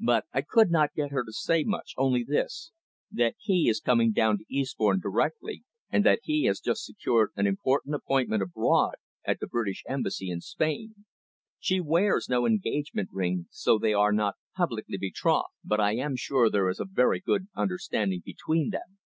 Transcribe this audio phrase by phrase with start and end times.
[0.00, 2.70] But I could not get her to say much, only this,
[3.10, 7.46] that he is coming down to Eastbourne directly, and that he has just secured an
[7.46, 11.06] important appointment abroad, at the British Embassy in Spain.
[11.58, 15.48] "She wears no engagement ring, so they are not publicly betrothed.
[15.64, 18.98] But I am sure there is a very good understanding between them."